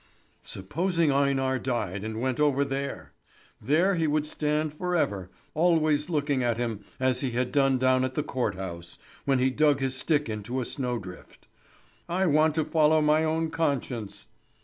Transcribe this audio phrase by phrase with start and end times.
[0.41, 3.13] Supposing Einar died and went over there.
[3.61, 8.03] There he would stand for ever, always looking at him as he had done down
[8.03, 11.47] at the court house, when he dug his stick into a snow drift.
[12.09, 14.25] "I want to follow my own conscience."